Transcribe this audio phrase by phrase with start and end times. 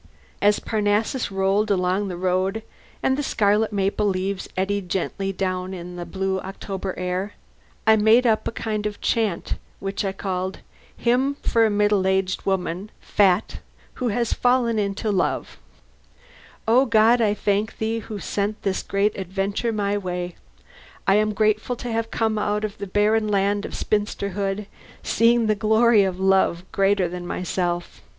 [0.41, 2.63] As Parnassus rolled along the road,
[3.03, 7.33] and the scarlet maple leaves eddied gently down in the blue October air,
[7.85, 10.61] I made up a kind of chant which I called
[10.97, 13.59] Hymn for a Middle Aged Woman (Fat)
[14.01, 15.59] Who Has Fallen into Love
[16.67, 20.35] O God, I thank Thee who sent this great adventure my way!
[21.05, 24.65] I am grateful to have come out of the barren land of spinsterhood,
[25.03, 28.01] seeing the glory of a love greater than myself.